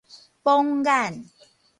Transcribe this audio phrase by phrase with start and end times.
[0.41, 1.29] 榜眼